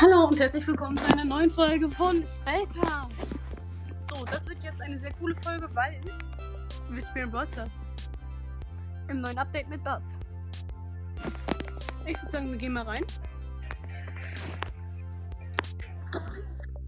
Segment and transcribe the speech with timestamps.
[0.00, 3.36] Hallo und herzlich willkommen zu einer neuen Folge von Spellcast.
[4.08, 6.00] So, das wird jetzt eine sehr coole Folge, weil
[6.88, 7.48] wir spielen Brawl.
[9.08, 10.10] Im neuen Update mit Bass.
[12.06, 13.04] Ich würde sagen, wir gehen mal rein.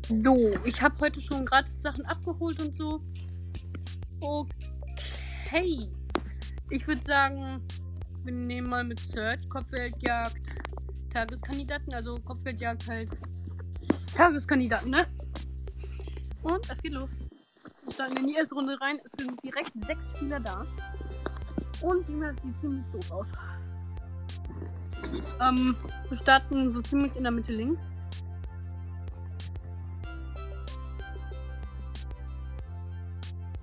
[0.09, 3.01] So, ich habe heute schon gratis Sachen abgeholt und so.
[4.21, 5.91] Okay.
[6.71, 7.61] Ich würde sagen,
[8.23, 10.50] wir nehmen mal mit Search Kopfgeldjagd
[11.11, 13.11] Tageskandidaten, also Kopfgeldjagd halt
[14.15, 15.07] Tageskandidaten, ne?
[16.43, 17.11] Und es geht los.
[17.85, 18.99] Wir starten in die erste Runde rein.
[19.05, 20.65] Es sind direkt sechs Spieler da.
[21.83, 23.29] Und die Map sieht ziemlich doof aus.
[25.41, 25.77] Ähm,
[26.09, 27.91] wir starten so ziemlich in der Mitte links.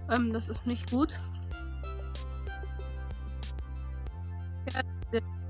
[0.09, 1.19] Ähm, das ist nicht gut.
[4.73, 4.81] Ja,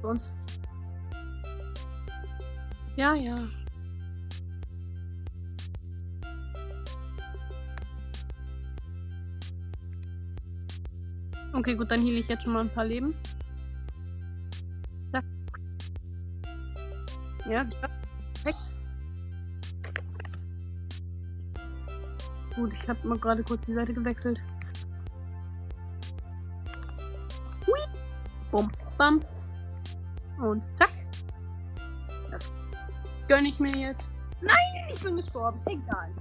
[0.01, 0.31] für uns.
[2.97, 3.47] Ja, ja.
[11.53, 13.13] Okay, gut, dann heile ich jetzt schon mal ein paar Leben.
[15.13, 15.21] Ja.
[17.47, 18.59] Ja, perfekt.
[22.55, 24.41] Gut, ich habe mal gerade kurz die Seite gewechselt.
[27.67, 27.79] Hui.
[28.49, 29.21] Bum, bam.
[30.39, 30.96] Und zack.
[33.27, 34.09] Gönne ich mir jetzt.
[34.41, 34.55] Nein,
[34.89, 35.59] ich bin gestorben.
[35.65, 36.13] Egal.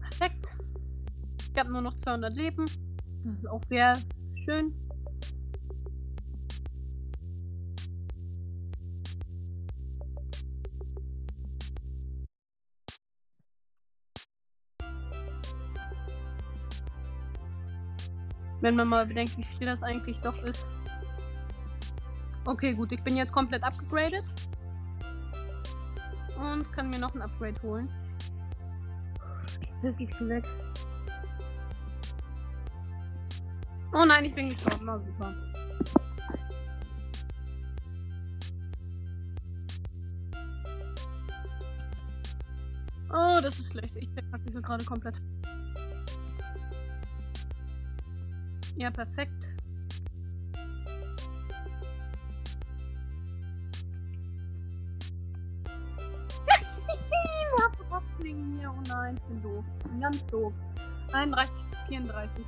[0.00, 0.44] Perfekt.
[1.52, 2.66] Ich habe nur noch 200 Leben.
[3.24, 3.98] Das ist auch sehr
[4.44, 4.85] schön.
[18.66, 20.66] Wenn man mal bedenkt, wie viel das eigentlich doch ist.
[22.44, 24.24] Okay, gut, ich bin jetzt komplett abgegradet.
[26.36, 27.88] Und kann mir noch ein Upgrade holen.
[29.84, 30.44] Das liegt weg.
[33.92, 34.84] Oh nein, ich bin gestorben.
[34.84, 35.32] Na super.
[43.14, 43.94] Oh, das ist schlecht.
[43.94, 45.22] Ich verkacke gerade komplett.
[48.76, 49.52] Ja, perfekt.
[58.34, 58.70] mir.
[58.70, 59.64] Oh nein, ich bin doof.
[59.78, 60.52] Ich bin ganz doof.
[61.12, 62.44] 31 zu 34.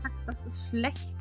[0.00, 1.14] Verkackt, das ist schlecht.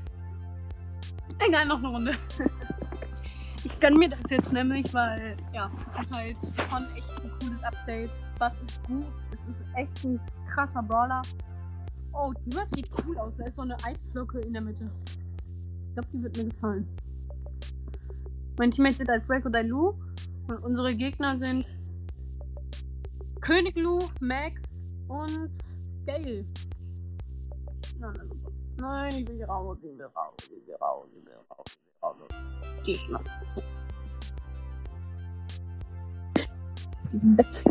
[1.39, 2.17] Egal, noch eine Runde.
[3.63, 7.63] ich gönne mir das jetzt nämlich, weil, ja, es ist halt schon echt ein cooles
[7.63, 8.11] Update.
[8.37, 9.11] Was ist gut?
[9.31, 11.21] Es ist echt ein krasser Brawler.
[12.17, 13.35] Oh, die Map sieht cool aus.
[13.35, 14.89] Da ist so eine Eisflocke in der Mitte.
[15.87, 16.87] Ich glaube, die wird mir gefallen.
[18.57, 19.95] Mein Teammate sind halt Frank und ein Lou.
[20.47, 21.77] Und unsere Gegner sind
[23.41, 25.51] König Lou, Max und
[26.05, 26.45] Gail.
[27.99, 28.51] Na, super.
[28.77, 32.25] Nein, ich will raus, ich will raus, ich will raus, ich will raus, ich will
[32.27, 32.83] raus.
[32.83, 33.23] Gegner.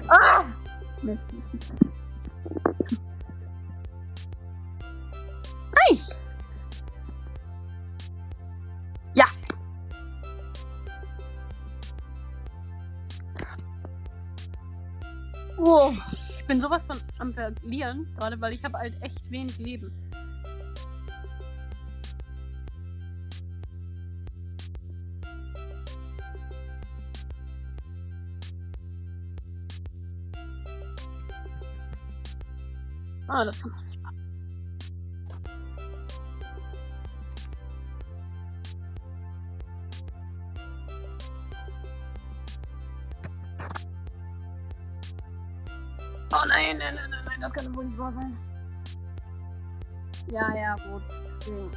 [0.08, 0.44] Ah!
[1.02, 1.76] Mist, Mist, Mist.
[15.56, 15.94] Wow.
[16.38, 19.90] Ich bin sowas von am Verlieren, gerade weil ich habe halt echt wenig Leben.
[33.26, 33.83] Ah, das kann man
[50.94, 51.70] Hm.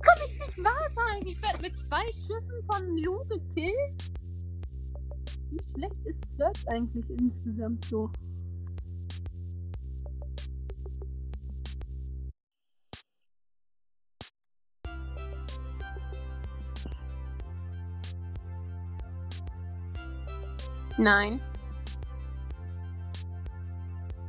[0.00, 1.20] Kann ich nicht wahr sein?
[1.24, 4.12] Ich werde mit zwei Schiffen von Lu gekillt.
[5.50, 8.10] Wie schlecht ist Search eigentlich insgesamt so?
[20.98, 21.40] Nein.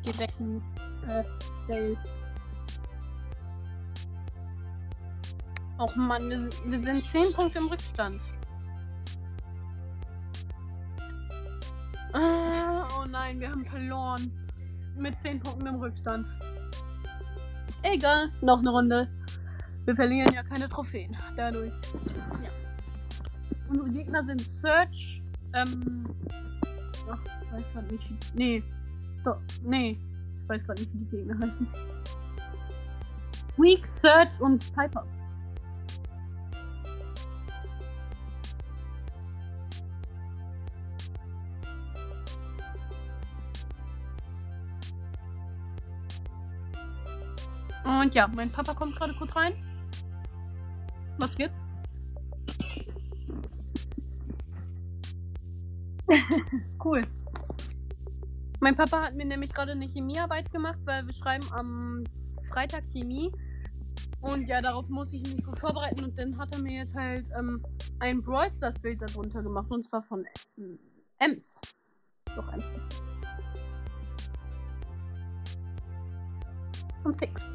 [0.03, 0.61] Geh weg mit
[1.07, 1.23] äh,
[1.67, 1.97] Dale.
[5.95, 8.21] Mann, wir, wir sind 10 Punkte im Rückstand.
[12.13, 14.31] Ah, oh nein, wir haben verloren.
[14.95, 16.27] Mit 10 Punkten im Rückstand.
[17.83, 19.07] Egal, noch eine Runde.
[19.85, 21.73] Wir verlieren ja keine Trophäen dadurch.
[22.43, 22.51] Ja.
[23.69, 25.23] Unsere Gegner sind Search,
[25.53, 26.05] ähm,
[27.09, 28.09] Ach, ich weiß gerade nicht.
[28.09, 28.63] Wie, nee.
[29.23, 29.39] Doch.
[29.63, 29.99] Nee.
[30.37, 31.67] Ich weiß gerade nicht, wie die Gegner heißen.
[33.57, 35.05] Weak, Search und Piper.
[47.83, 49.53] Und ja, mein Papa kommt gerade kurz rein.
[51.17, 51.68] Was gibt's?
[56.89, 57.01] Cool.
[58.59, 62.03] Mein Papa hat mir nämlich gerade eine Chemiearbeit gemacht, weil wir schreiben am
[62.51, 63.31] Freitag Chemie.
[64.21, 66.03] Und ja, darauf muss ich mich gut vorbereiten.
[66.03, 67.63] Und dann hat er mir jetzt halt ähm,
[67.99, 69.71] ein Brawl Stars Bild darunter gemacht.
[69.71, 70.25] Und zwar von
[71.19, 71.61] Ems.
[72.35, 72.65] Doch, Ems.
[77.05, 77.45] Und Fix.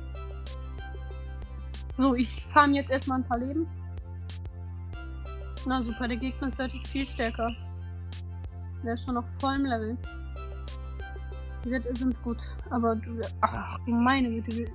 [1.98, 3.68] So, ich farm jetzt erstmal ein paar Leben.
[5.66, 7.54] Na super, der Gegner ist natürlich viel stärker.
[8.84, 9.96] Der ist schon noch voll im Level.
[11.64, 13.20] Die Sätze sind gut, aber du.
[13.40, 14.68] Ach, meine Güte, wir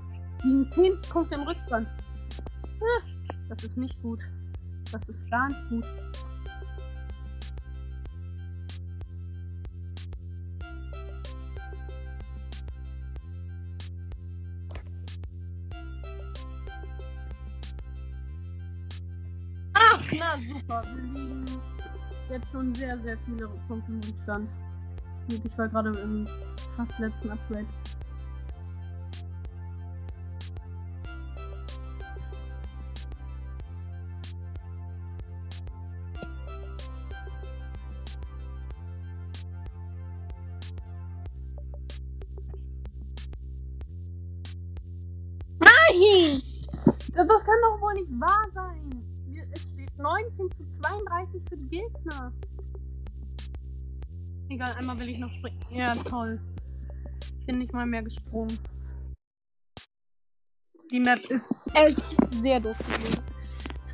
[0.44, 1.88] liegen 10 Punkte im Rückstand.
[2.82, 3.06] Ah,
[3.48, 4.20] das ist nicht gut.
[4.92, 5.86] Das ist gar nicht gut.
[22.60, 24.50] Schon sehr, sehr viele Punkte im Rückstand.
[25.30, 26.28] Ich war gerade im
[26.76, 27.68] fast letzten Upgrade.
[50.39, 52.31] 19 zu 32 für die Gegner.
[54.50, 55.59] Egal, einmal will ich noch springen.
[55.69, 56.39] Ja, toll.
[57.39, 58.57] Ich bin nicht mal mehr gesprungen.
[60.91, 62.01] Die Map ist echt
[62.36, 63.24] sehr doof gewesen.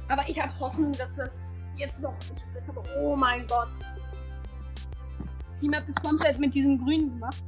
[0.08, 2.88] Aber ich habe Hoffnung, dass das jetzt noch nicht besser wird.
[3.00, 3.72] Oh mein Gott.
[5.62, 7.44] Die Map ist komplett mit diesem Grün gemacht.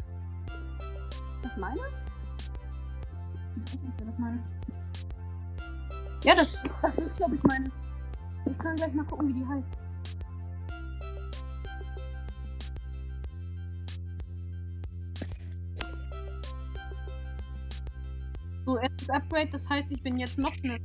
[1.44, 1.80] Das meine?
[3.44, 4.44] Das sieht echt aus, das meine.
[6.24, 6.50] Ja, das,
[6.82, 7.72] das ist, glaube ich, meine.
[8.50, 9.72] Ich kann gleich mal gucken, wie die heißt.
[18.66, 20.80] So, erstes Upgrade, das heißt, ich bin jetzt noch schneller.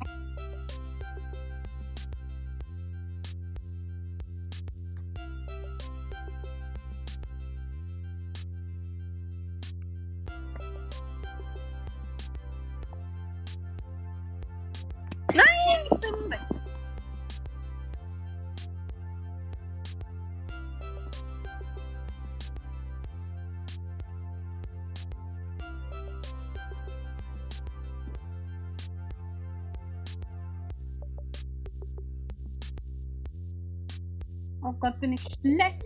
[35.14, 35.84] Ich schlecht.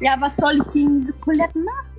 [0.00, 1.91] Ja, was soll ich gegen diese Colette machen?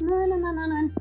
[0.00, 0.92] Nein, nein, nein, nein, nein.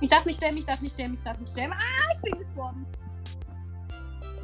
[0.00, 1.72] Ich darf nicht sterben, ich darf nicht sterben, ich darf nicht sterben.
[1.72, 2.86] Ah, ich bin gestorben.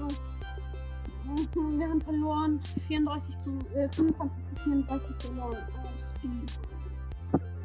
[0.00, 1.78] Oh.
[1.78, 2.60] Wir haben verloren.
[2.86, 5.56] 34 zu, äh, 25 zu 34 verloren.
[5.74, 6.60] Oh, Speed.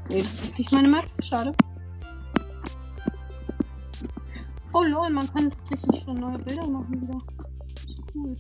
[0.10, 1.08] Nee, das ist nicht meine Map.
[1.22, 1.54] Schade.
[4.74, 7.20] Oh lol, man kann tatsächlich schon neue Bilder machen wieder.
[7.76, 8.36] Das ist cool.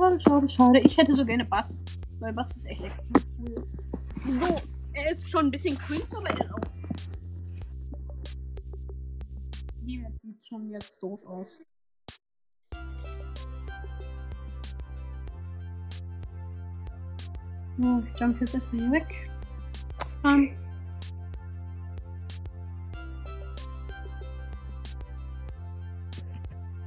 [0.00, 0.78] Schade, schade, schade.
[0.80, 1.84] Ich hätte so gerne Bass.
[2.20, 2.96] Weil Bass ist echt, echt
[3.38, 3.54] cool.
[4.30, 4.62] So,
[4.94, 6.60] er ist schon ein bisschen cringe, aber er ist auch
[9.82, 11.58] die Map sieht schon jetzt doof aus.
[17.82, 19.30] Oh, ich jump jetzt erstmal hier weg.
[20.22, 20.46] Um.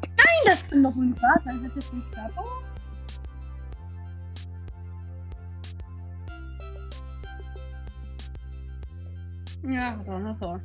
[0.02, 1.64] Nein, das kann doch wohl nicht wahr sein.
[1.64, 2.73] Hat das ein Starboard?
[9.66, 10.62] Ja, dann ist er.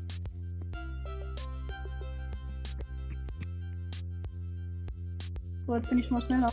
[5.67, 6.51] So, jetzt bin ich mal schneller.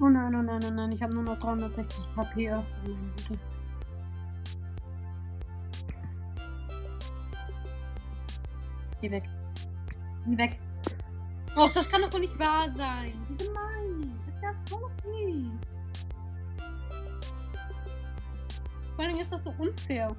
[0.00, 2.64] Oh nein, oh nein, oh nein, ich habe nur noch 360 Papier.
[2.84, 3.38] Oh meine Güte.
[9.00, 9.28] Geh weg.
[10.26, 10.58] Geh weg.
[11.56, 13.12] Och, das kann doch wohl nicht wahr sein.
[13.28, 14.07] Wie gemein.
[14.68, 15.50] Voll okay.
[18.94, 20.14] Vor allem ist das so unfair.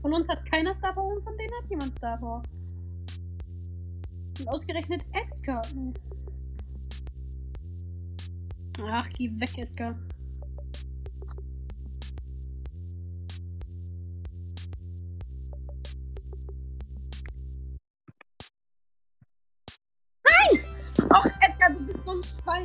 [0.00, 2.42] Von uns hat keiner Star Power und von denen hat jemand Star Power.
[4.38, 5.62] Und ausgerechnet Edgar.
[8.80, 9.96] Ach, geh weg, Edgar.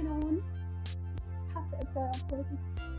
[0.04, 0.44] Ein Schweinehund.
[1.48, 2.93] Ich hasse Edgar ab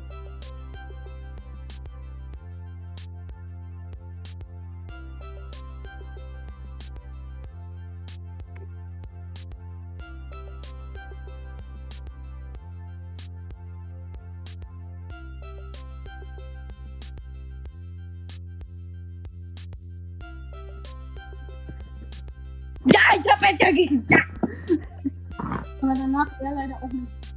[26.64, 27.34] leider auch nicht.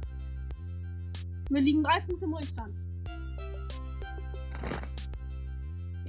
[1.50, 2.74] Wir liegen drei Punkte im Rückstand.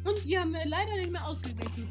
[0.03, 1.88] Und die haben wir leider nicht mehr ausgeglichen.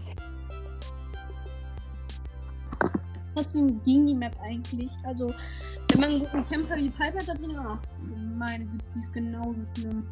[3.34, 4.90] Trotzdem ging die Map eigentlich.
[5.04, 5.32] Also,
[5.92, 7.80] wenn man einen guten Kämpfer wie Piper da drin hat,
[8.36, 10.06] meine Güte, die ist genauso schlimm.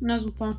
[0.00, 0.56] Na super.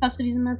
[0.00, 0.58] Hast du diese Map?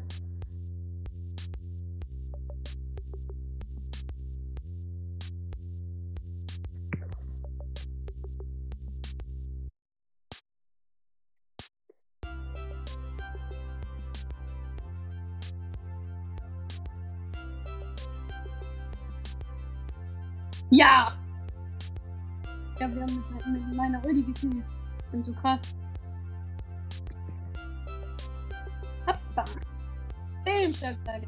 [20.70, 21.17] Ja!
[22.80, 24.64] Ja, wir haben mit, mit meiner Ulti gekillt.
[24.99, 25.75] Ich bin so krass.
[29.06, 29.44] Hoppa.
[30.73, 31.26] Stärke.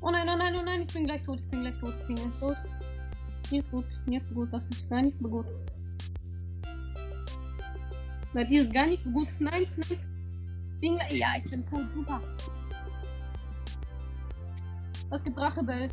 [0.00, 2.06] Oh nein, oh nein, oh nein, ich bin gleich tot, ich bin gleich tot, ich
[2.06, 2.56] bin gleich tot.
[3.50, 5.46] Nicht gut, nicht gut, das ist gar nicht gut.
[8.32, 9.28] Das ist gar nicht gut.
[9.38, 10.13] Nein, nein.
[10.84, 12.20] Bin Ja, ich bin tot, super.
[15.08, 15.88] Was gibt Drachebell?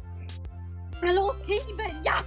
[1.01, 1.93] Na los, Katie Bell.
[2.03, 2.21] Ja!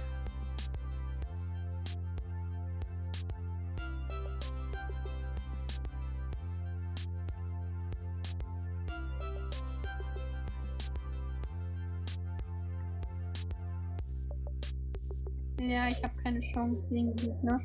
[15.59, 17.59] Ja, ich habe keine Chance gegen Gegner.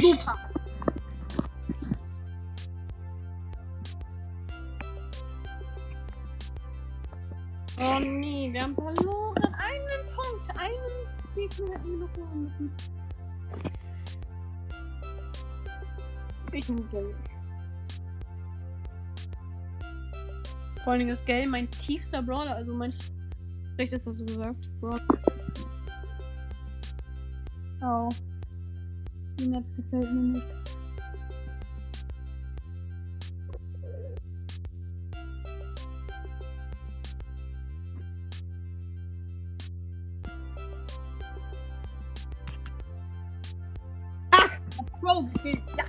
[0.00, 0.38] Super.
[7.78, 9.34] Oh nee, wir haben verloren.
[9.58, 10.58] Einen Punkt.
[10.58, 10.78] Einen
[11.34, 12.72] Gegner hätten wir noch holen müssen.
[16.52, 17.14] Ich nehme Geld.
[20.82, 22.94] Vor allen Dingen ist Gale mein tiefster Brawler, also mein.
[23.76, 24.70] Das so gesagt.
[24.80, 25.02] Brawler.
[27.82, 28.08] Oh.
[29.42, 30.46] Die Map gefällt mir nicht.
[44.30, 44.48] Ah!
[45.00, 45.60] Bro, gekillt.
[45.76, 45.84] Ja!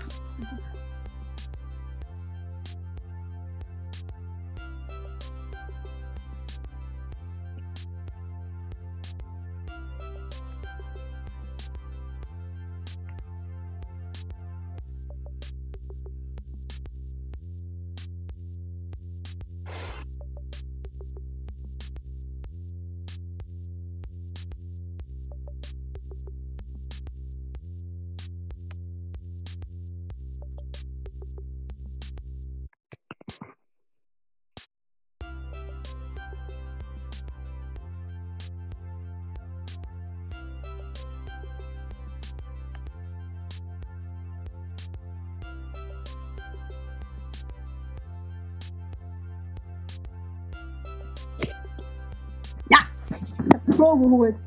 [53.83, 54.37] Pro geholt.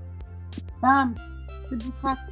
[0.81, 1.15] Bam.
[1.69, 2.31] Bin so krass.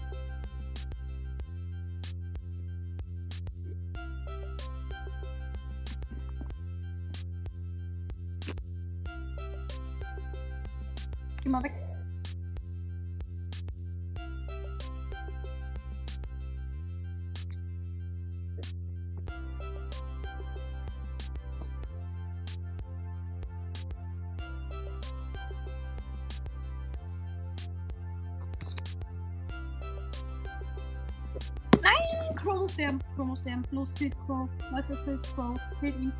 [34.26, 34.48] Crow.
[34.70, 35.56] Leute, killt Crow.
[35.80, 36.12] Killt ihn.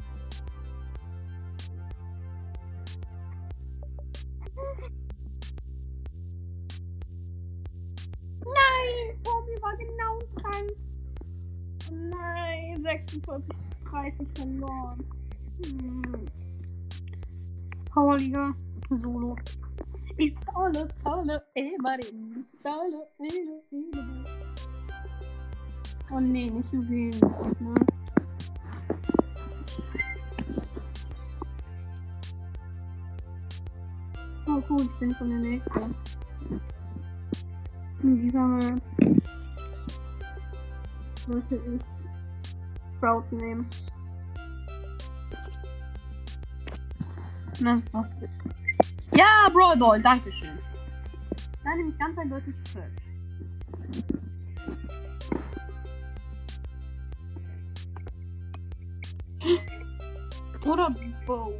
[8.44, 10.66] Nein, Tommy war genau dran.
[12.11, 15.04] Nein, 26, 30 verloren.
[15.64, 16.26] Hm.
[17.90, 18.54] Powerliga,
[18.90, 19.37] Solo.
[20.16, 24.53] Ich solle, solle, immer den solle, immer, immer.
[26.17, 27.11] Oh nee, nicht Juwelen.
[27.59, 27.75] Ne?
[34.47, 35.95] Oh gut, ich bin schon der Nächste.
[38.03, 38.81] In dieser Map
[41.27, 41.83] sollte ich
[42.97, 43.67] Sprout nehmen.
[47.61, 47.83] Was
[49.17, 50.59] Ja, Brawl Ball, dankeschön.
[51.65, 53.14] Da nehme ich ganz eindeutig Search.
[60.65, 60.95] Oder
[61.27, 61.55] Bow.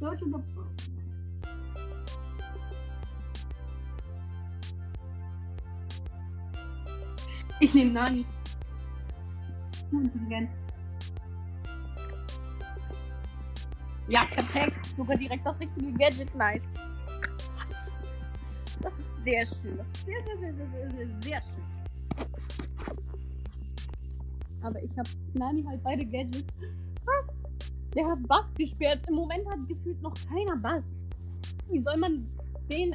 [0.00, 0.64] Search oder Bow.
[7.60, 8.24] Ich nehme Nani.
[9.90, 10.50] Hm, Intelligent.
[14.08, 14.86] Ja, perfekt.
[14.96, 16.34] Sogar direkt das richtige Gadget.
[16.34, 16.72] Nice.
[18.80, 19.76] Das ist sehr schön.
[19.76, 21.64] Das ist sehr, sehr, sehr, sehr, sehr, sehr, sehr schön.
[24.62, 26.56] Aber ich habe Nani halt beide Gadgets.
[27.16, 27.44] Was?
[27.94, 29.02] Der hat Bass gesperrt.
[29.08, 31.06] Im Moment hat gefühlt noch keiner Bass.
[31.70, 32.28] Wie soll man
[32.70, 32.94] den.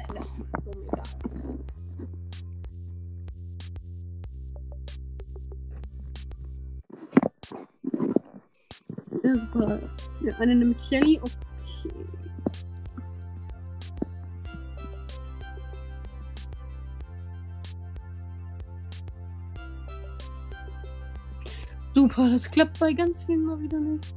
[9.22, 9.80] Ja, super.
[10.22, 11.20] Ja, eine nimmt Shelly.
[11.20, 12.23] Okay.
[21.94, 24.14] Super, das klappt bei ganz vielen mal wieder nicht.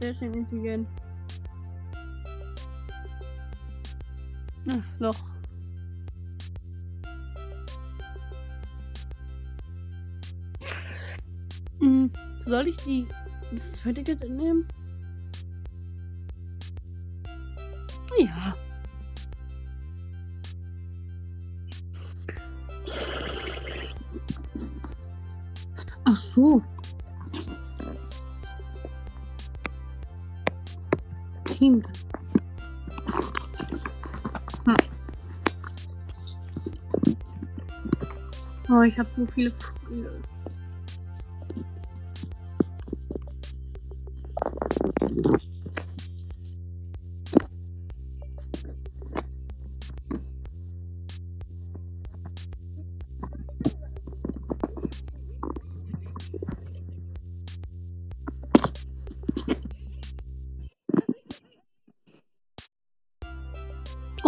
[0.00, 0.88] Sehr schön intelligent.
[4.66, 5.14] Ach, Loch.
[11.78, 13.06] Hm, soll ich die
[13.52, 14.66] das zweite Gadget nehmen?
[26.40, 26.62] So.
[31.44, 31.84] Team.
[34.64, 34.76] Hm.
[38.70, 40.22] Oh, ich habe so viele Freunde.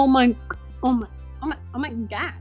[0.03, 0.35] Oh mein,
[0.83, 1.09] oh mein,
[1.41, 2.35] oh mein, oh mein Gott.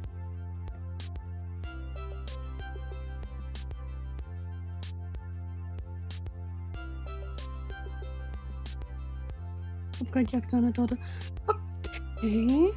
[10.00, 10.97] Kopfgeldjagd eine Torte.
[11.45, 12.74] Okay.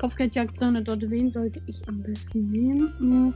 [0.00, 1.08] Kopfgeldjagd so eine Torte.
[1.08, 3.32] Wen sollte ich am besten nehmen?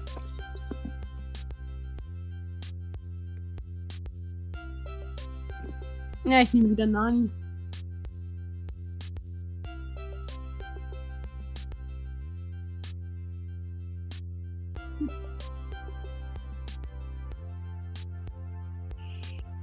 [6.29, 7.31] Ja, ich nehme wieder Nani.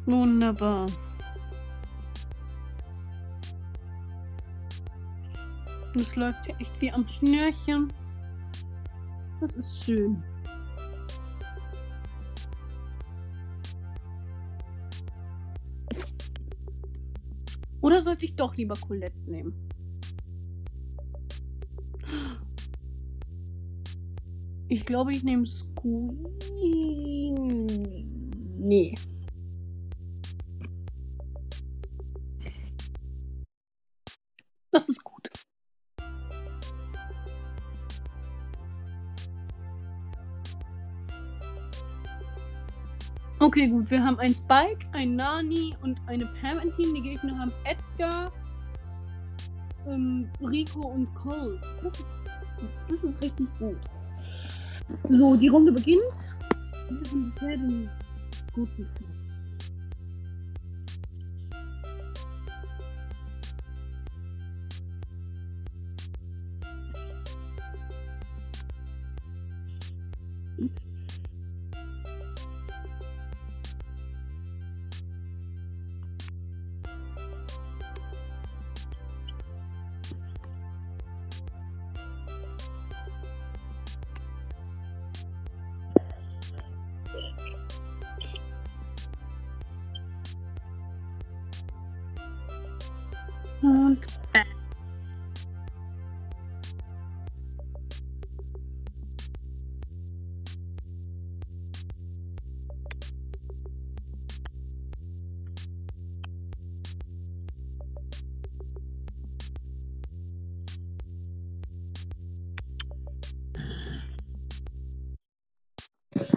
[0.07, 0.87] Wunderbar.
[5.93, 7.93] Das läuft ja echt wie am Schnürchen.
[9.39, 10.23] Das ist schön.
[17.95, 19.53] Oder sollte ich doch lieber Colette nehmen?
[24.67, 25.79] Ich glaube, ich nehme Squeak.
[28.57, 28.95] Nee.
[34.71, 35.14] Das ist gut.
[43.45, 43.91] Okay, gut.
[43.91, 46.95] Wir haben ein Spike, ein Nani und eine Pam im Team.
[46.95, 48.31] Die Gegner haben Edgar,
[49.85, 51.61] ähm, Rico und Cole.
[51.83, 52.15] Das ist,
[52.89, 53.77] das ist richtig gut.
[55.09, 56.01] So, die Runde beginnt.
[56.89, 57.87] Wir haben bisher den
[58.51, 59.24] guten Flug.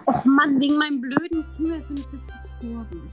[0.08, 3.10] Och Mann, wegen meinem blöden Team bin ich jetzt gestorben.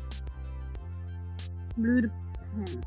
[1.76, 2.82] Blöde Pen.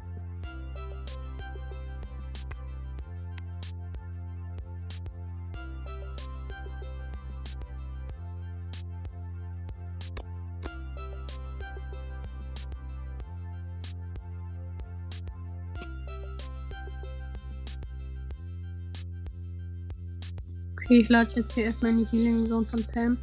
[20.73, 23.19] Okay, ich lade jetzt hier erstmal in die Healing Zone von Pam.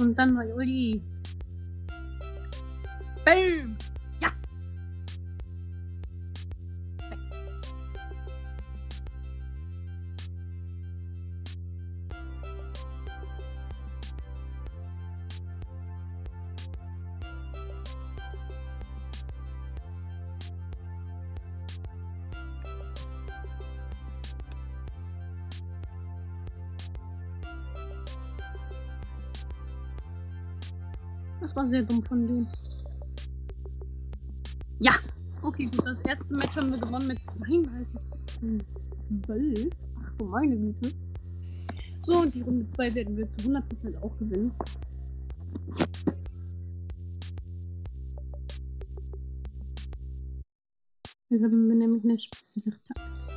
[0.00, 0.50] Und dann mal
[31.70, 32.48] sehr dumm von denen.
[34.80, 34.92] Ja!
[35.42, 35.86] Okay, gut.
[35.86, 37.86] Das erste Match haben wir gewonnen mit 32
[39.08, 39.70] zu 12.
[40.02, 40.92] Ach du meine Güte.
[42.04, 44.52] So, und die Runde 2 werden wir zu 100% auch gewinnen.
[51.28, 53.30] Jetzt haben wir nämlich eine spezielle Taktik.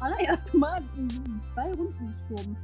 [0.00, 2.56] Allererste Mal in zwei Runden gestorben.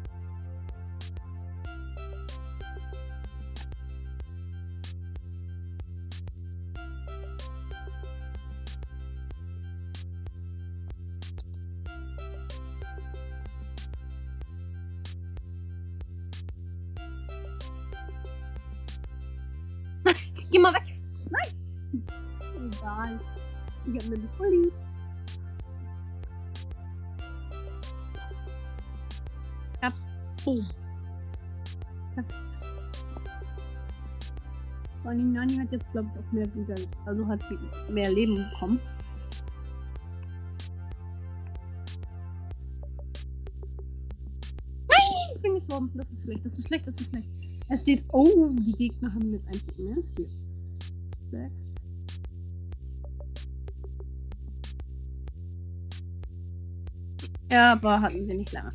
[20.50, 20.98] Geh mal weg!
[21.30, 21.54] Nein!
[22.72, 23.20] Egal.
[23.84, 24.72] Ich hab mir die voll
[30.46, 30.66] boom.
[32.14, 32.60] Perfekt.
[35.02, 37.40] Vor allem Nani hat jetzt, glaube ich, auch mehr wieder, also hat
[37.90, 38.80] mehr Leben bekommen.
[44.88, 45.34] Nein!
[45.34, 45.90] Ich bin gestorben.
[45.94, 47.28] Das ist schlecht, das ist schlecht, das ist schlecht.
[47.68, 49.96] Es steht, oh, die Gegner haben mit einem Punkt mehr.
[50.16, 50.28] Vier.
[51.30, 51.54] Sechs.
[57.50, 58.72] Ja, aber hatten sie nicht lange.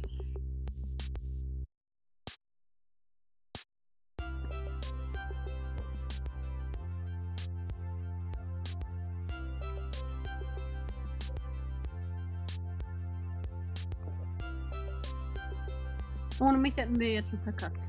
[16.41, 17.87] Ohne mich hätten wir jetzt schon verkackt.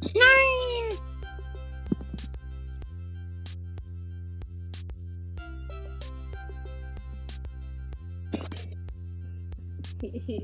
[0.00, 0.98] Nein!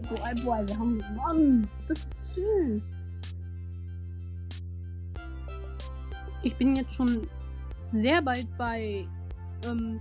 [0.03, 1.69] boy, boy, wir haben gewonnen.
[6.63, 7.27] Bin jetzt schon
[7.91, 9.05] sehr bald bei
[9.67, 10.01] ähm,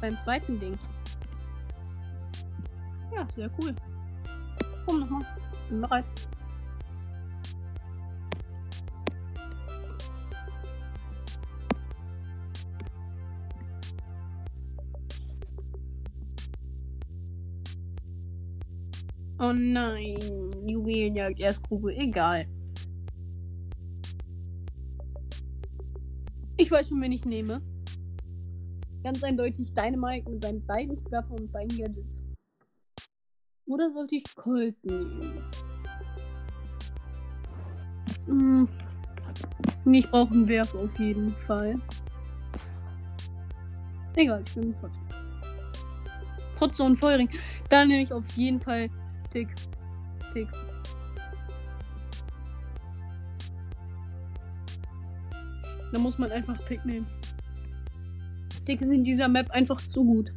[0.00, 0.78] beim zweiten Ding.
[3.12, 3.74] Ja, sehr cool.
[4.86, 5.26] Komm nochmal.
[5.68, 6.04] Bin bereit.
[19.40, 20.16] Oh nein,
[20.64, 22.46] Juwelenjagd, Erstgrube, egal.
[26.60, 27.62] Ich weiß schon, wen ich nehme.
[29.02, 32.22] Ganz eindeutig Dynamite mit seinen beiden Stuff und beiden Gadgets.
[33.64, 35.42] Oder sollte ich Colt nehmen?
[38.26, 38.68] Hm.
[39.86, 41.80] Ich brauche einen Werf auf jeden Fall.
[44.16, 45.08] Egal, ich nehme trotzdem.
[46.56, 47.30] Potze und Feuering.
[47.70, 48.90] Dann nehme ich auf jeden Fall
[49.30, 49.48] Tick.
[50.34, 50.48] Tick.
[55.92, 57.06] Da muss man einfach Tick nehmen.
[58.64, 60.32] Tick ist in dieser Map einfach zu gut.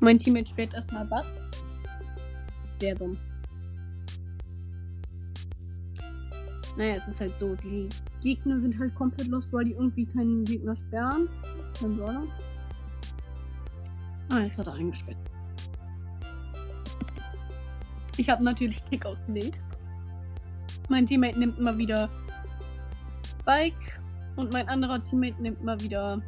[0.00, 1.40] Mein Teammate spielt erstmal Bass.
[2.80, 3.16] Sehr dumm.
[6.76, 7.88] Naja, es ist halt so, die
[8.20, 11.28] Gegner sind halt komplett lost, weil die irgendwie keinen Gegner sperren.
[11.80, 12.24] Kein Brawler.
[14.30, 15.16] Ah, jetzt hat er eingesperrt.
[18.18, 19.60] Ich habe natürlich Tick ausgewählt.
[20.88, 22.08] Mein Teammate nimmt mal wieder
[23.44, 24.00] Bike
[24.36, 26.22] und mein anderer Teammate nimmt mal wieder,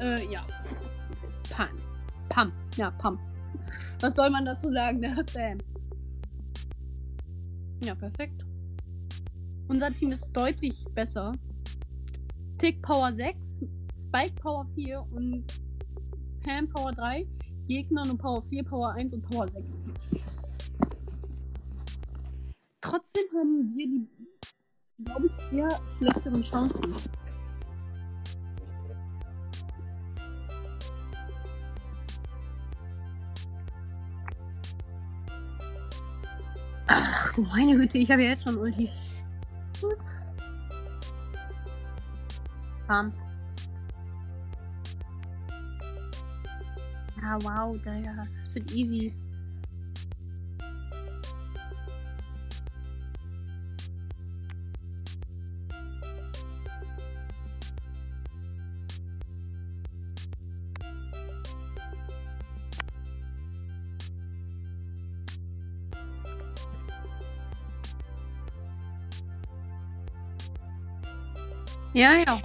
[0.00, 0.46] äh, ja,
[1.50, 1.68] Pan.
[2.28, 2.52] Pam.
[2.76, 3.18] Ja, Pam.
[4.00, 5.00] Was soll man dazu sagen?
[5.34, 5.58] Bam.
[7.82, 8.44] Ja, perfekt.
[9.68, 11.32] Unser Team ist deutlich besser.
[12.58, 13.60] Tick Power 6,
[14.00, 15.44] Spike Power 4 und
[16.42, 17.26] Pam Power 3.
[17.68, 20.15] Gegner nur Power 4, Power 1 und Power 6.
[22.88, 24.08] Trotzdem haben wir die,
[25.04, 25.68] glaube ich, eher
[25.98, 26.94] schlechteren Chancen.
[36.86, 38.88] Ach, meine Güte, ich habe ja jetzt schon Ulti.
[42.86, 43.12] Bam.
[47.20, 49.12] Ja, wow, das wird easy.
[71.96, 72.38] Ja, ja,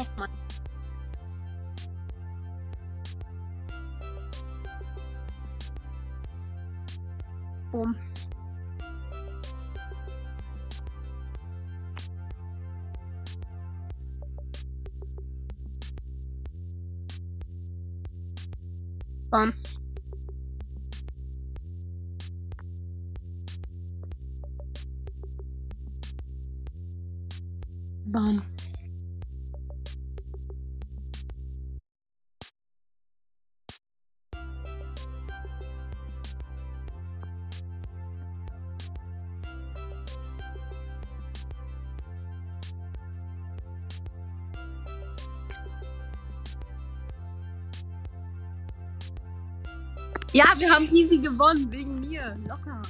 [50.61, 52.35] wir haben easy gewonnen, wegen mir.
[52.47, 52.81] Locker.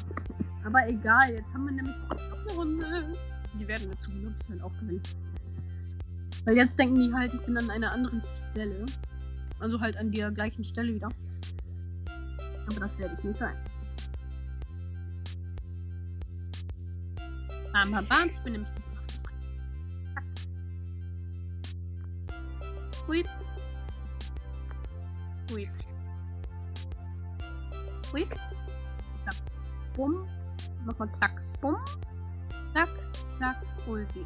[0.64, 3.14] Aber egal, jetzt haben wir nämlich noch eine Runde.
[3.54, 5.02] Die werden wir zu 100% auch gewinnen.
[6.44, 8.86] Weil jetzt denken die halt, ich bin an einer anderen Stelle.
[9.60, 11.10] Also halt an der gleichen Stelle wieder.
[12.70, 13.56] Aber das werde ich nicht sein.
[17.72, 18.30] Bam, bam, bam.
[18.30, 19.22] Ich bin nämlich Waffe.
[23.08, 23.24] Hui.
[25.52, 25.70] Hui.
[28.12, 28.28] Hui.
[28.28, 29.36] Zack.
[29.96, 30.28] Bumm.
[30.86, 31.42] Nochmal zack.
[31.62, 31.78] Bumm.
[32.74, 32.90] Zack.
[33.40, 33.58] Zack.
[33.88, 34.26] Ulti.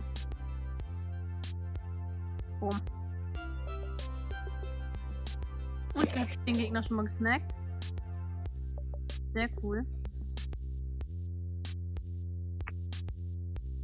[2.60, 2.80] Bumm.
[5.93, 7.54] Und jetzt den Gegner schon mal gesnackt.
[9.34, 9.86] Sehr cool.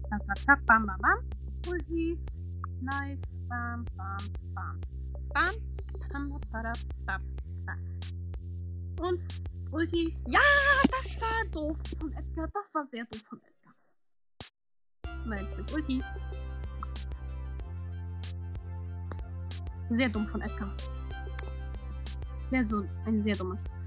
[0.09, 0.65] Zack, zack, zack.
[0.65, 1.19] Bam, bam, bam.
[1.67, 2.17] Ulti.
[2.81, 3.39] Nice.
[3.47, 4.17] Bam, bam,
[4.55, 4.81] bam.
[5.33, 5.55] Bam.
[6.11, 6.63] Bam, bam,
[7.05, 7.21] bam,
[7.65, 7.79] bam.
[8.99, 10.13] Und Ulti.
[10.27, 10.39] Ja,
[10.91, 12.47] das war doof von Edgar.
[12.53, 13.73] Das war sehr doof von Edgar.
[15.25, 16.03] Na, jetzt mit Ulti.
[19.89, 20.75] Sehr dumm von Edgar.
[22.49, 23.80] Sehr so ein sehr dummer Spielzug.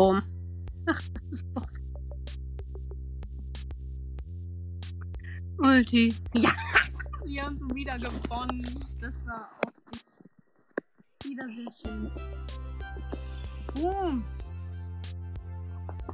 [0.00, 0.22] Bumm.
[0.88, 1.66] Ach, das ist doch.
[5.58, 6.14] Ulti.
[6.32, 6.48] Ja!
[7.26, 8.64] Wir haben schon wieder gewonnen.
[8.98, 12.10] Das war auch wieder sehr schön.
[13.74, 14.24] Boom.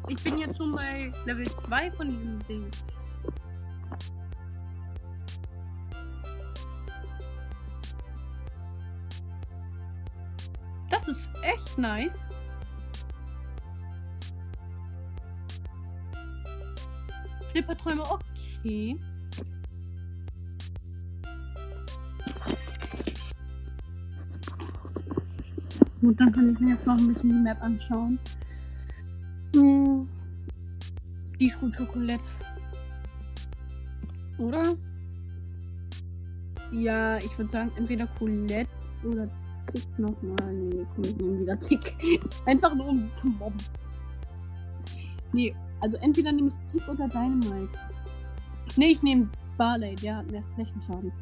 [0.09, 2.68] Ich bin jetzt schon bei Level 2 von diesem Ding.
[10.90, 12.29] Das ist echt nice.
[17.57, 18.99] Flipperträume, okay.
[26.03, 28.19] Gut, dann kann ich mir jetzt noch ein bisschen die Map anschauen.
[29.55, 30.07] Hm.
[31.40, 32.23] Die ist gut für Colette.
[34.37, 34.77] Oder?
[36.73, 38.69] Ja, ich würde sagen, entweder Colette
[39.03, 39.31] oder
[39.69, 40.53] Tick nochmal.
[40.53, 41.95] Nee, komm, ich nehme wieder Tick.
[42.45, 43.57] Einfach nur, um sie zu mobben.
[45.33, 47.78] Nee, also entweder nehme ich Tick oder Dynamite.
[48.76, 51.12] Nee, ich nehme Barley, der hat mehr Flächenschaden.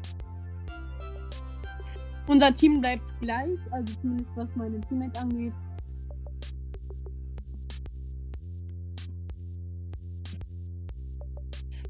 [2.27, 5.53] Unser Team bleibt gleich, also zumindest was meine Teammates angeht.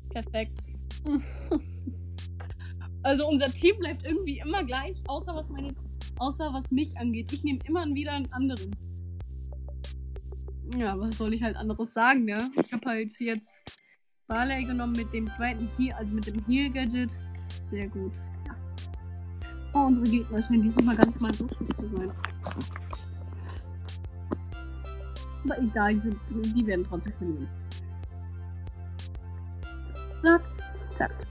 [0.09, 0.59] Perfekt.
[3.03, 5.73] also unser Team bleibt irgendwie immer gleich, außer was meine,
[6.19, 7.31] außer was mich angeht.
[7.31, 8.75] Ich nehme immer wieder einen anderen.
[10.73, 12.39] Ja, was soll ich halt anderes sagen, ja?
[12.61, 13.77] Ich habe halt jetzt
[14.27, 17.11] Barley genommen mit dem zweiten Heal, also mit dem Heal-Gadget.
[17.47, 18.13] Sehr gut.
[18.47, 18.55] Ja.
[19.73, 22.11] Oh, unsere Gegner scheinen dieses Mal nicht mal so schlecht zu sein.
[25.43, 27.47] Aber egal, die, sind, die werden trotzdem verlieren.
[30.23, 30.41] Zack,
[30.95, 31.24] zack.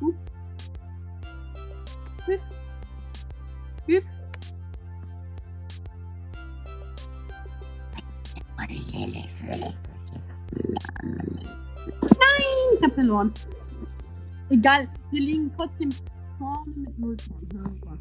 [0.00, 0.14] Hup.
[2.26, 2.40] Hup.
[13.10, 13.34] Verloren.
[14.48, 15.90] Egal, wir liegen trotzdem
[16.38, 18.00] vorne mit 0 Toren.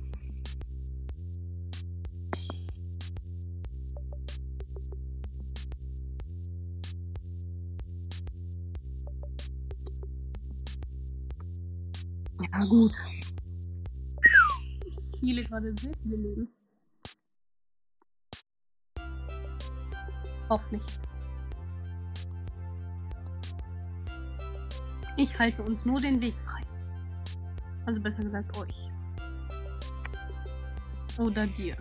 [12.41, 12.93] Ja, gut.
[15.21, 16.47] Ich heile gerade viele Leben.
[20.49, 21.08] Hoffentlich.
[25.19, 26.61] Ich halte uns nur den Weg frei.
[27.85, 28.89] Also besser gesagt euch.
[31.17, 31.75] Oder dir.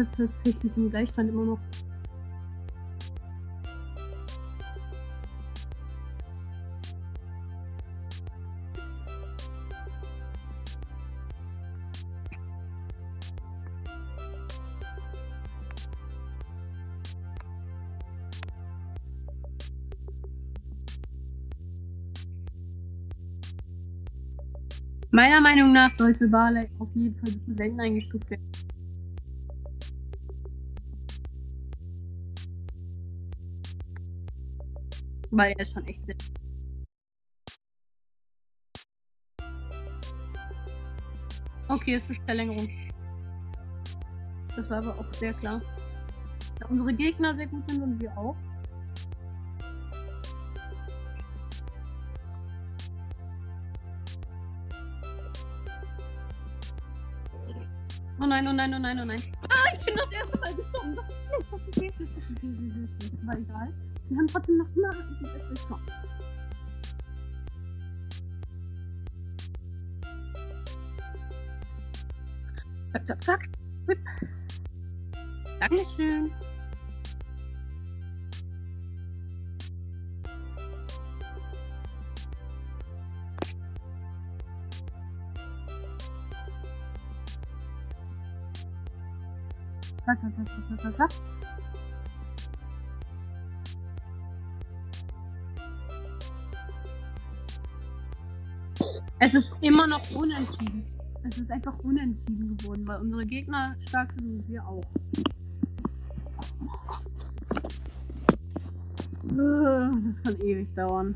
[0.00, 1.58] Wir tatsächlich im Gleichstand immer noch.
[25.10, 28.49] Meiner Meinung nach sollte Barley auf jeden Fall selten eingestuft werden.
[35.30, 36.34] Weil er ist schon echt selten.
[41.68, 42.68] Okay, es ist Verlängerung.
[44.56, 45.62] Das war aber auch sehr klar.
[46.58, 48.36] Da unsere Gegner sehr gut sind und wir auch.
[58.22, 59.22] Oh nein, oh nein, oh nein, oh nein.
[59.48, 60.96] Ah, ich bin das erste Mal gestorben.
[60.96, 63.14] Das ist schlecht, das ist sehr schlecht, das ist sehr, sehr, sehr schlecht.
[63.22, 63.89] Aber egal.
[64.10, 66.08] Wir haben trotzdem noch immer eine beste Chance.
[72.92, 73.48] Zack, zack, zack.
[73.86, 73.98] Whip.
[75.60, 76.32] Dankeschön.
[90.04, 91.39] Zack, zack, zack, zack, zack, zack.
[99.32, 100.82] Es ist immer noch unentschieden.
[101.22, 104.82] Es ist einfach unentschieden geworden, weil unsere Gegner stark sind und wir auch.
[109.22, 111.14] Äh, Das kann ewig dauern.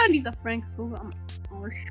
[0.00, 1.12] Ah, dieser Frank so am
[1.50, 1.84] Arsch.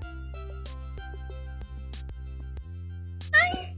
[3.31, 3.75] Nein!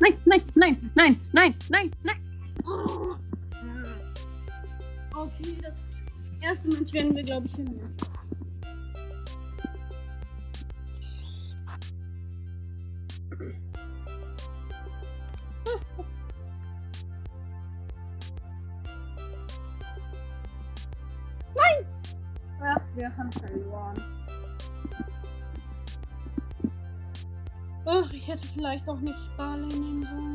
[0.00, 2.16] Nein, nein, nein, nein, nein, nein, nein.
[5.14, 5.74] Okay, das
[6.40, 7.80] erste Match werden wir, glaube ich, hin.
[28.68, 30.27] Vielleicht auch nicht Barley nehmen sollen.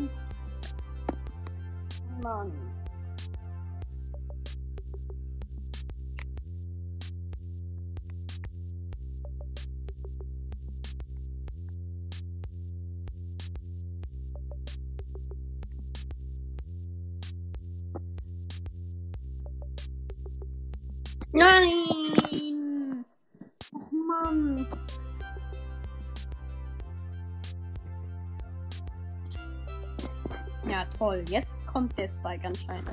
[32.04, 32.90] Der Spike anscheinend.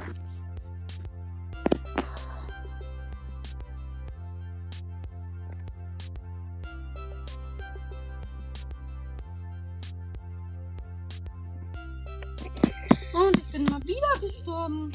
[13.13, 14.93] Und ich bin mal wieder gestorben.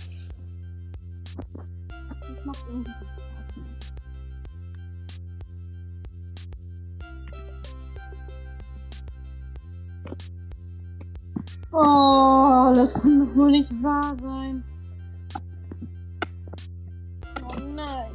[1.98, 3.58] Das macht irgendwie Spaß.
[3.58, 3.96] mehr.
[11.78, 14.64] Oh, das kann doch wohl nicht wahr sein.
[17.44, 18.12] Oh nein.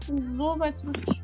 [0.00, 1.21] Ich bin so weit zurückgespielt.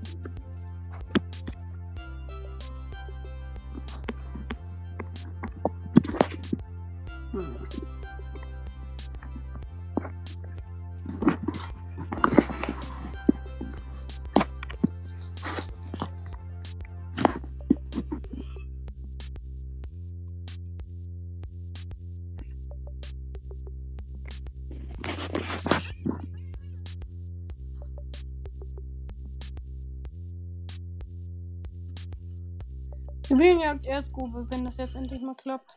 [33.38, 35.70] Juwelenjagd Erzgrube, wenn das jetzt endlich mal klappt.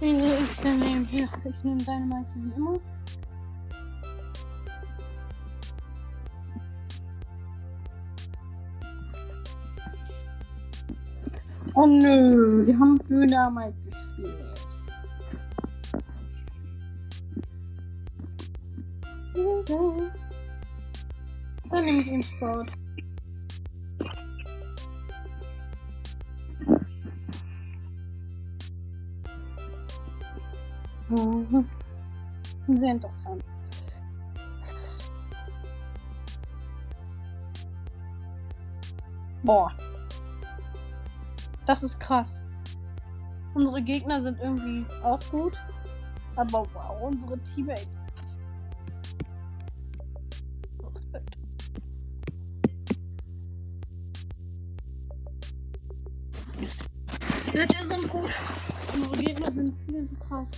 [0.00, 1.04] Ich nehmen?
[1.06, 2.78] Hier, ich nehme deine Meinung wie immer.
[11.74, 13.85] Oh nö, die haben Dynamite
[19.68, 20.10] Dann
[21.84, 22.70] nehme ich den Sport.
[32.68, 33.44] Sehr interessant.
[39.42, 39.72] Boah.
[41.64, 42.42] Das ist krass.
[43.54, 45.54] Unsere Gegner sind irgendwie auch gut.
[46.36, 47.95] Aber wow, unsere Teammates.
[57.56, 58.30] Wir sind gut.
[58.92, 60.50] Unsere Gegner sind viel zu krass.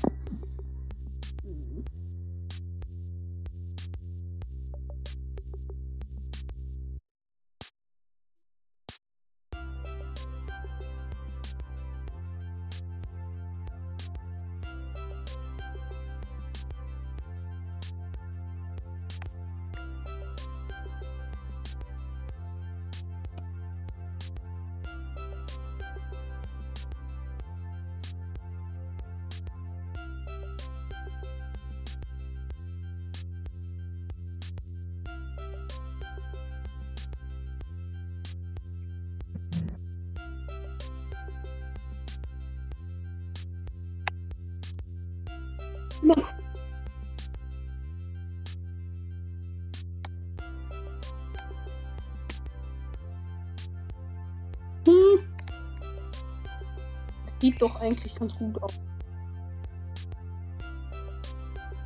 [57.59, 58.81] Doch eigentlich ganz gut aus.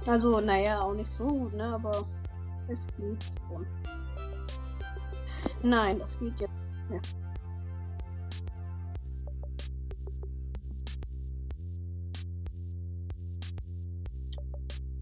[0.06, 1.74] Also, naja, auch nicht so gut, ne?
[1.74, 2.06] Aber
[2.68, 3.66] es geht schon.
[5.62, 7.00] Nein, das geht jetzt nicht mehr.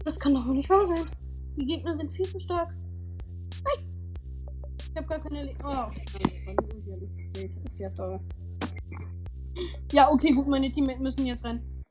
[0.03, 1.09] Das kann doch wohl nicht wahr sein.
[1.57, 2.73] Die Gegner sind viel zu stark.
[3.63, 3.85] Nein!
[4.79, 5.91] Ich habe gar keine Le Oh,
[7.67, 8.19] ist ja toll.
[9.91, 11.83] Ja, okay, gut, meine Teammates müssen jetzt rennen.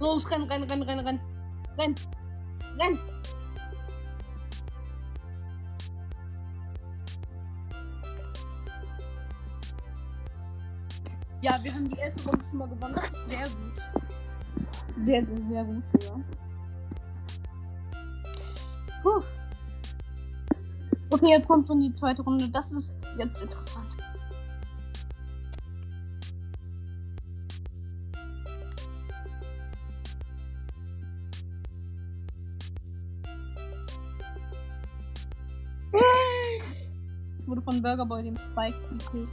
[0.00, 1.20] Los, renn, renn, renn, renn, renn.
[1.78, 1.94] Renn.
[2.78, 2.98] Renn.
[11.42, 12.94] Ja, wir haben die erste Runde schon mal gewonnen.
[12.94, 13.82] Das ist sehr gut.
[14.96, 16.20] Sehr, sehr, sehr gut sogar.
[19.02, 19.22] Puh.
[21.24, 22.50] Okay, jetzt kommt schon die zweite Runde.
[22.50, 23.96] Das ist jetzt interessant.
[37.38, 39.30] Ich wurde von Burger Boy dem Spike gekillt.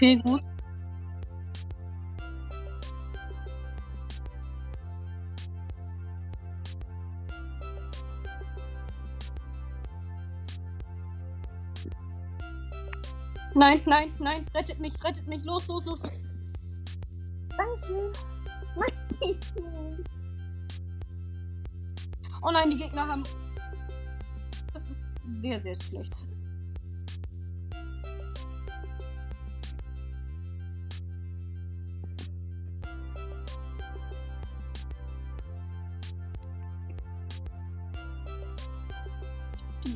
[0.00, 0.42] Okay, gut.
[13.54, 16.00] Nein, nein, nein, rettet mich, rettet mich, los, los, los.
[17.58, 18.10] Dankeschön.
[18.76, 18.92] Nein.
[22.40, 23.22] Oh nein, die Gegner haben.
[24.72, 25.04] Das ist
[25.42, 26.29] sehr, sehr schlecht.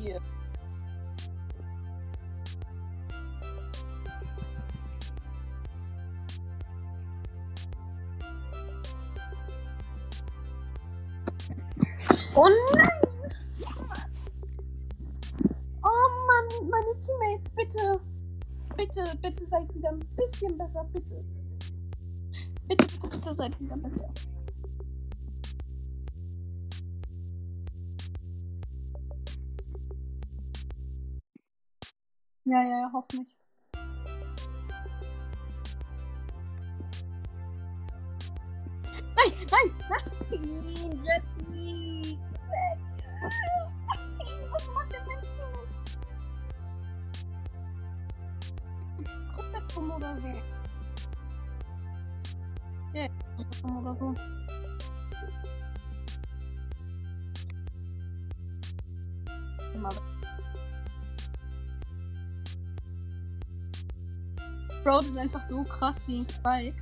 [0.01, 0.21] Hier.
[12.35, 12.91] Oh nein!
[15.81, 18.01] Oh Mann, meine Teammates, bitte.
[18.75, 21.23] Bitte, bitte seid wieder ein bisschen besser, bitte.
[22.67, 24.13] Bitte, bitte, bitte seid wieder besser.
[32.91, 33.44] Ja, ja,
[64.95, 66.81] Bro, das ist einfach so krass gegen Spike.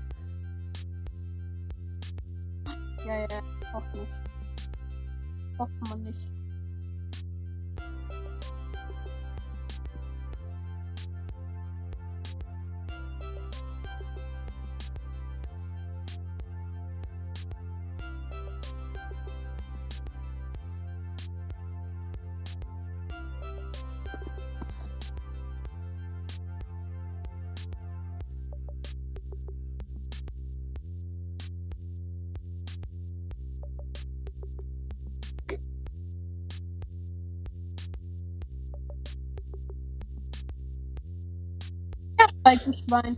[42.46, 43.18] Ja, Spike, du Schwein.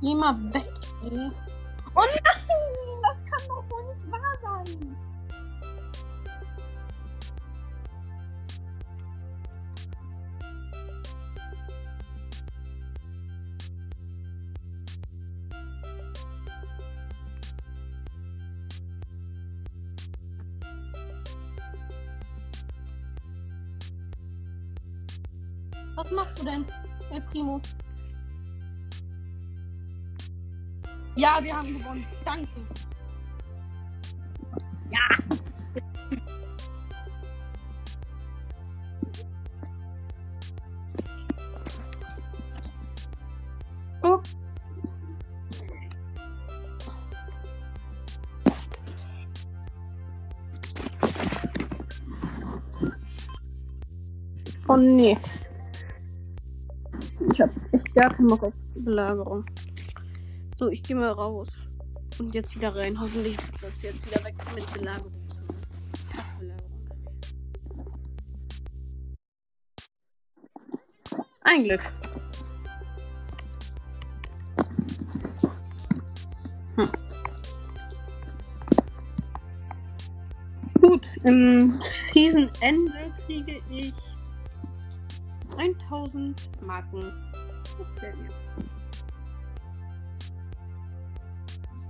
[0.00, 0.66] Geh mal weg,
[1.02, 1.47] ey.
[31.28, 32.06] Ja, wir haben gewonnen.
[32.24, 32.48] Danke.
[34.90, 34.98] Ja.
[44.02, 44.22] Oh.
[54.66, 55.18] Oh nee.
[57.30, 57.50] Ich hab
[57.94, 59.44] gar keinen Bock auf Belagerung.
[60.58, 61.46] So, ich gehe mal raus.
[62.18, 63.00] Und jetzt wieder rein.
[63.00, 65.12] Hoffentlich ist das jetzt wieder weg mit Belagerung.
[66.12, 66.88] Hassbelagerung.
[71.44, 71.92] Ein Glück.
[76.74, 76.90] Hm.
[80.80, 83.94] Gut, im Season-Ende kriege ich
[85.56, 87.12] 1000 Marken.
[87.78, 88.47] Das gefällt mir.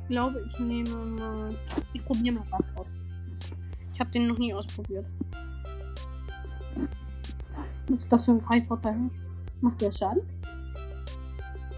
[0.08, 1.54] Glaube, ich nehme mal.
[1.92, 2.88] Ich probiere mal was aus.
[3.94, 5.06] Ich habe den noch nie ausprobiert.
[7.88, 8.94] Was ist das für ein Kreisrotter?
[9.60, 10.22] Macht der Schaden?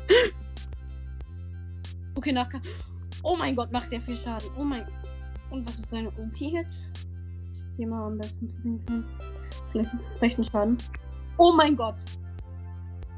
[2.17, 2.49] Okay, nach.
[3.23, 4.51] Oh mein Gott, macht der viel Schaden.
[4.59, 4.85] Oh mein.
[5.49, 6.77] Und was ist seine Ulti jetzt?
[7.55, 9.07] Ich gehe mal am besten zu den Kleinen.
[9.73, 10.77] Vielleicht ist es recht ein Schaden.
[11.39, 11.95] Oh mein Gott.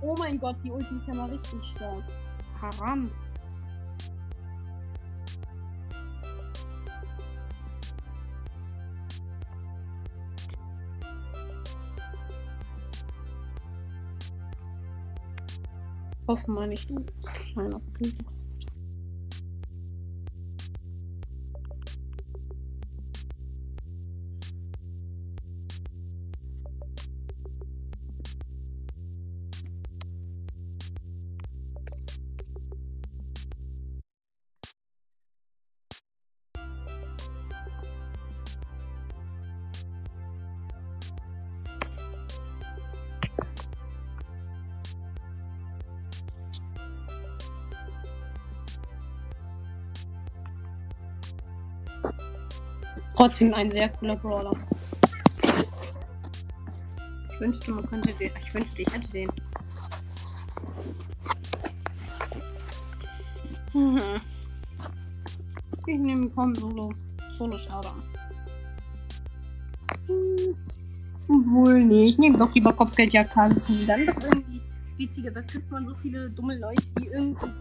[0.03, 2.05] Oh mein Gott, die Ulti ist ja mal richtig stark.
[2.61, 3.11] Haram.
[16.33, 16.91] Hoffen wir nicht.
[17.53, 18.25] Kleiner Pilger.
[53.23, 54.57] Trotzdem ein sehr cooler Brawler.
[57.31, 58.33] Ich wünschte, man könnte den.
[58.41, 59.29] Ich wünschte, ich hätte den.
[65.87, 66.93] Ich nehme vom Solo.
[67.39, 68.03] Solo Showdown.
[70.09, 70.57] Hm.
[71.29, 73.87] Obwohl, nee, ich nehme doch lieber Kopfgeldjagd tanzen.
[73.87, 74.61] Dann das irgendwie
[74.97, 75.31] witziger.
[75.31, 77.53] Da trifft man so viele dumme Leute, die irgendwie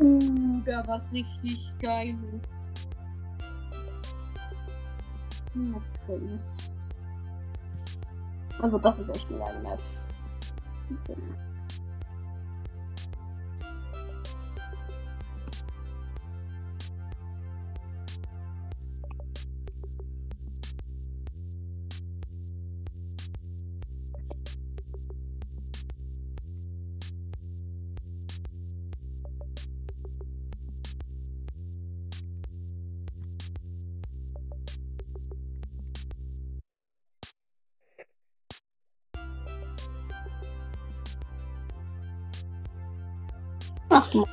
[0.00, 2.59] Uh, da was richtig geiles.
[5.54, 6.40] Map finden.
[8.60, 9.80] Also das ist echt eine geile Map.
[11.12, 11.49] Ach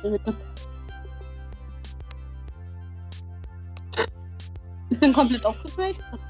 [0.02, 0.34] Güte.
[4.90, 5.96] Ich bin komplett aufgegradet.
[6.10, 6.20] Das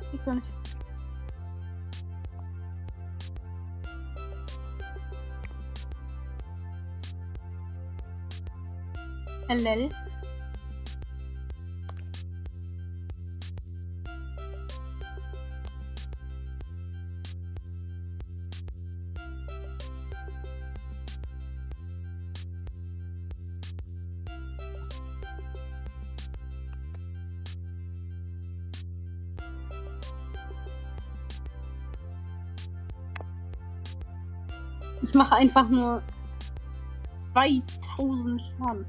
[35.18, 36.02] mache einfach nur
[37.34, 38.86] 2000 Schaden.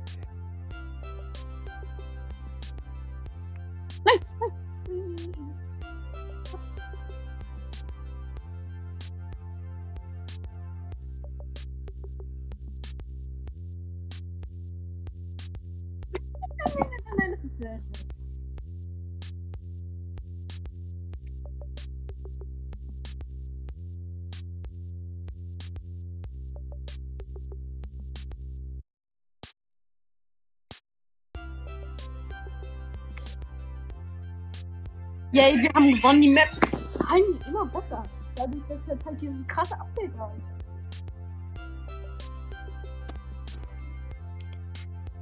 [35.32, 36.22] Yay, wir haben gewonnen.
[36.22, 38.04] Die Map gefallen mir immer besser.
[38.36, 40.54] Dadurch, dass jetzt halt dieses krasse Update da ist.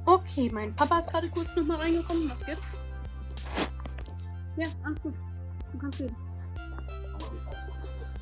[0.06, 2.30] Okay, mein Papa ist gerade kurz nochmal reingekommen.
[2.30, 2.58] Was geht?
[4.56, 5.14] Ja, alles gut.
[5.72, 6.16] Du kannst reden.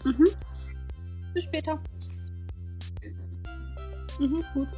[0.04, 0.26] Mhm.
[1.34, 1.78] Bis später.
[4.18, 4.68] Mhm, gut.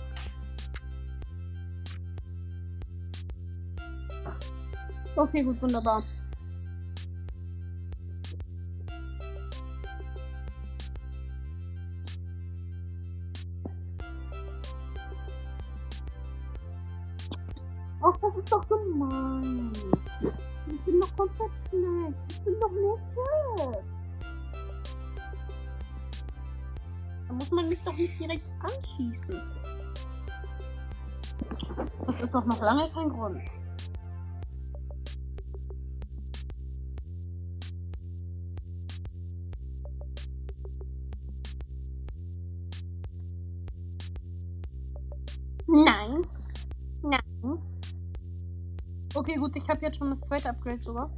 [5.16, 6.02] Okay, gut, wunderbar.
[28.98, 29.40] Anschießen.
[32.06, 33.40] Das ist doch noch lange kein Grund.
[45.66, 46.26] Nein.
[47.02, 47.58] Nein.
[49.14, 51.10] Okay, gut, ich habe jetzt schon das zweite Upgrade sogar.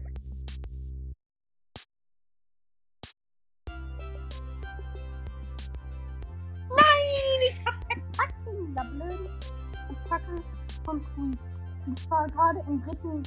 [11.87, 13.23] Ich war gerade im dritten,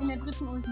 [0.00, 0.70] in der dritten Ulti.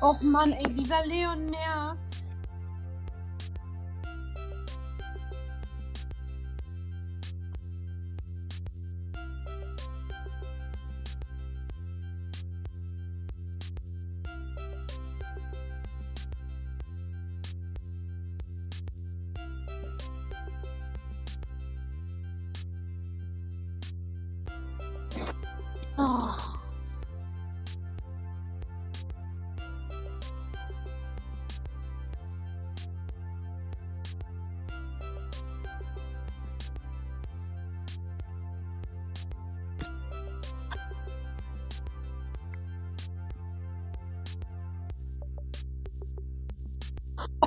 [0.00, 2.13] Och Mann, ey, dieser Leon nervt.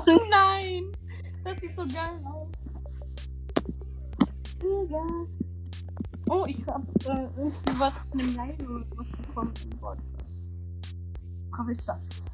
[0.30, 0.92] nein!
[1.44, 2.48] Das sieht so geil aus.
[4.62, 5.28] Digga.
[6.30, 9.54] Oh, ich hab äh, irgendwie was, eine Leine oder was bekommen.
[9.80, 10.46] Was ist das?
[11.52, 12.26] Was ist das?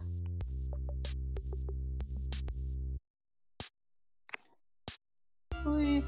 [5.65, 6.03] Hui.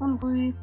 [0.00, 0.54] Und hui.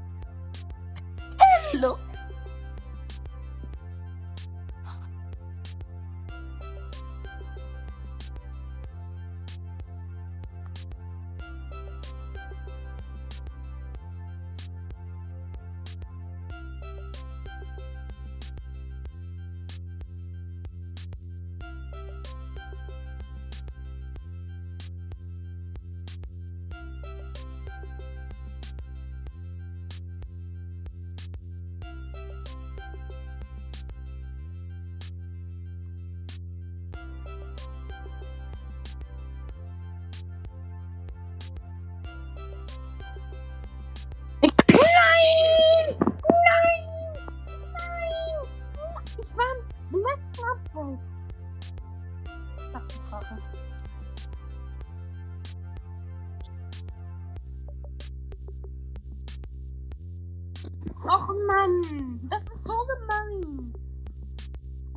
[60.86, 62.20] Och Mann!
[62.30, 63.74] Das ist so gemein!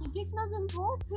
[0.00, 1.10] Die Gegner sind so OP.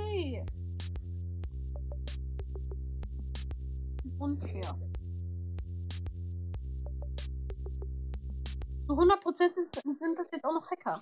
[4.19, 4.79] Unfair.
[8.87, 10.99] Zu 100% ist, sind das jetzt auch noch Hacker.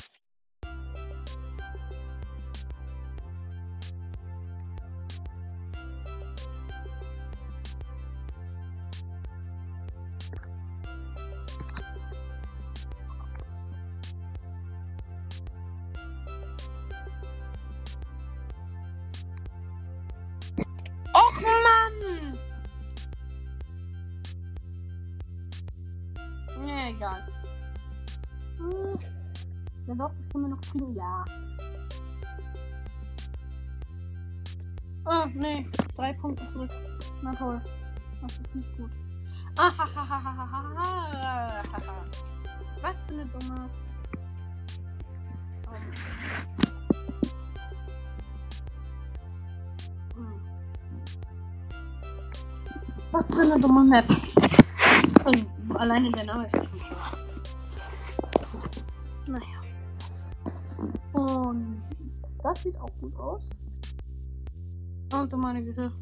[30.73, 31.25] Das können wir noch kriegen.
[31.25, 31.25] Ja.
[35.05, 35.67] Oh, nee.
[35.95, 36.71] Drei Punkte zurück.
[37.21, 37.61] Na toll.
[38.21, 38.89] Das ist nicht gut.
[39.57, 41.61] Ahahahahaha.
[42.81, 43.69] Was für eine dumme.
[50.15, 50.41] Hm.
[53.11, 54.05] Was für eine dumme Map.
[55.25, 55.45] Und
[55.77, 56.72] alleine der Name ist
[61.13, 61.83] con
[62.25, 63.49] Starfield o con Oz.
[65.09, 65.93] Vamos a tomar el video.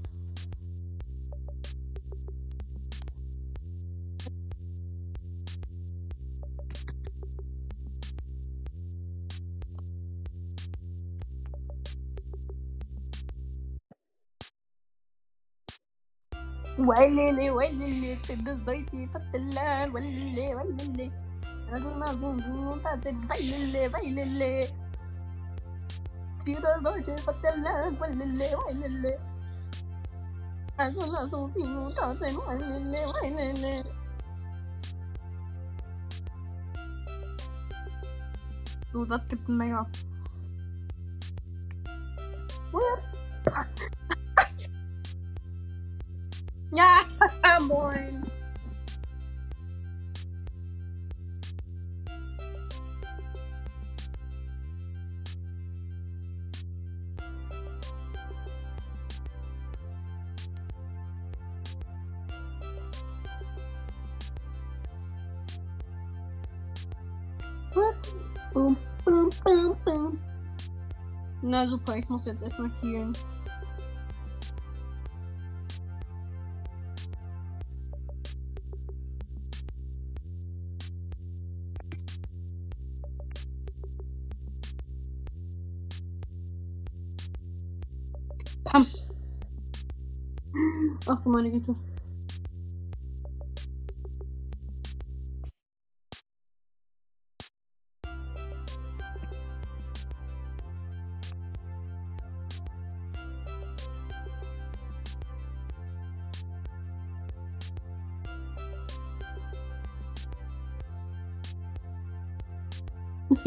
[16.80, 21.12] وللي وللي في الدس ضيتي فتلان ويلي وللي
[21.70, 24.80] رجل ما زون زون تاتك ضيللي ضيللي
[26.82, 29.18] ضيتي فتلال ويلي ويلي
[30.78, 33.97] نازل مازون زون تازل ويلي ويلي
[38.92, 39.86] So, das gibt einen Mega.
[46.72, 47.01] Ja,
[47.61, 48.24] moin.
[71.52, 73.12] Na super, ich muss jetzt erstmal healen.
[88.64, 88.88] Pam.
[91.06, 91.76] Ach du meine Güte.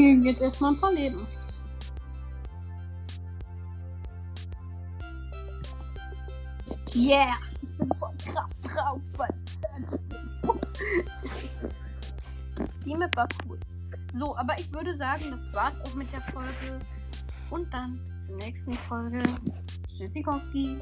[0.05, 1.25] Ich gebe jetzt erstmal ein paar Leben.
[6.93, 7.37] Yeah!
[7.63, 9.01] Ich bin voll krass drauf.
[9.17, 9.99] Was?
[12.85, 13.59] Die Map war cool.
[14.13, 16.79] So, aber ich würde sagen, das war's auch mit der Folge.
[17.49, 19.23] Und dann bis zur nächsten Folge.
[19.87, 20.77] Tschüssikowski.